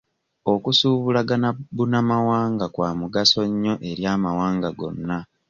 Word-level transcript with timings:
Okusuubulagana 0.53 1.49
bunnamawanga 1.75 2.65
kwa 2.73 2.89
mugaso 2.99 3.39
nnyo 3.49 3.73
eri 3.89 4.03
amawanga 4.13 4.69
gonna. 4.79 5.17